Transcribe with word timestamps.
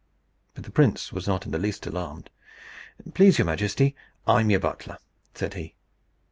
But 0.55 0.63
the 0.63 0.71
prince 0.71 1.13
was 1.13 1.27
not 1.27 1.45
in 1.45 1.51
the 1.51 1.59
least 1.59 1.85
alarmed. 1.85 2.31
"Please 3.13 3.37
your 3.37 3.45
majesty, 3.45 3.95
I'm 4.25 4.49
your 4.49 4.59
butler," 4.59 4.97
said 5.35 5.53
he. 5.53 5.75